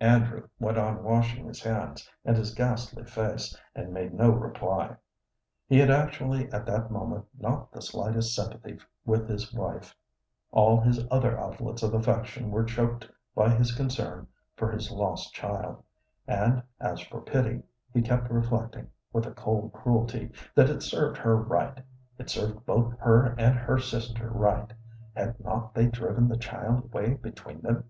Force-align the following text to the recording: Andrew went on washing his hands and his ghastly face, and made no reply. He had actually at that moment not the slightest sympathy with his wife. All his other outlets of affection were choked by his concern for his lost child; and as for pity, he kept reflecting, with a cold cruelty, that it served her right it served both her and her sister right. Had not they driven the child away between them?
Andrew 0.00 0.48
went 0.58 0.78
on 0.78 1.04
washing 1.04 1.46
his 1.46 1.62
hands 1.62 2.10
and 2.24 2.36
his 2.36 2.52
ghastly 2.52 3.04
face, 3.04 3.56
and 3.72 3.92
made 3.92 4.12
no 4.12 4.30
reply. 4.30 4.96
He 5.68 5.78
had 5.78 5.90
actually 5.92 6.50
at 6.50 6.66
that 6.66 6.90
moment 6.90 7.26
not 7.38 7.70
the 7.70 7.80
slightest 7.80 8.34
sympathy 8.34 8.80
with 9.04 9.28
his 9.28 9.54
wife. 9.54 9.94
All 10.50 10.80
his 10.80 11.06
other 11.08 11.38
outlets 11.38 11.84
of 11.84 11.94
affection 11.94 12.50
were 12.50 12.64
choked 12.64 13.08
by 13.32 13.50
his 13.54 13.70
concern 13.76 14.26
for 14.56 14.72
his 14.72 14.90
lost 14.90 15.32
child; 15.34 15.84
and 16.26 16.64
as 16.80 17.02
for 17.02 17.20
pity, 17.20 17.62
he 17.94 18.02
kept 18.02 18.28
reflecting, 18.28 18.90
with 19.12 19.24
a 19.24 19.30
cold 19.34 19.72
cruelty, 19.72 20.32
that 20.56 20.68
it 20.68 20.82
served 20.82 21.16
her 21.18 21.36
right 21.36 21.78
it 22.18 22.28
served 22.28 22.66
both 22.66 22.98
her 22.98 23.36
and 23.38 23.54
her 23.56 23.78
sister 23.78 24.30
right. 24.30 24.72
Had 25.14 25.38
not 25.38 25.74
they 25.74 25.86
driven 25.86 26.28
the 26.28 26.36
child 26.36 26.86
away 26.86 27.14
between 27.14 27.60
them? 27.60 27.88